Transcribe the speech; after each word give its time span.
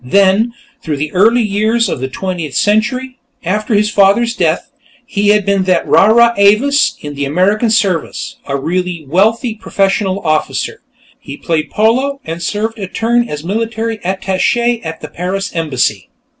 Then, 0.03 0.55
through 0.81 0.97
the 0.97 1.11
early 1.11 1.43
years 1.43 1.87
of 1.87 1.99
the 1.99 2.07
Twentieth 2.07 2.55
Century, 2.55 3.19
after 3.43 3.75
his 3.75 3.91
father's 3.91 4.35
death, 4.35 4.71
he 5.05 5.27
had 5.29 5.45
been 5.45 5.65
that 5.65 5.87
rara 5.87 6.33
avis 6.37 6.95
in 7.01 7.13
the 7.13 7.23
American 7.25 7.69
service, 7.69 8.37
a 8.47 8.57
really 8.57 9.05
wealthy 9.07 9.53
professional 9.53 10.19
officer. 10.21 10.81
He 11.19 11.33
had 11.35 11.43
played 11.45 11.69
polo, 11.69 12.19
and 12.25 12.41
served 12.41 12.79
a 12.79 12.87
turn 12.87 13.29
as 13.29 13.43
military 13.43 14.03
attache 14.03 14.81
at 14.83 15.01
the 15.01 15.07
Paris 15.07 15.55
embassy. 15.55 16.09